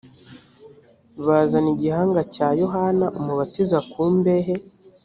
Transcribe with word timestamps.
bazana 1.25 1.69
igihanga 1.75 2.21
cya 2.33 2.47
yohana 2.61 3.05
umubatiza 3.19 3.77
ku 3.91 4.03
mbehe 4.15 4.53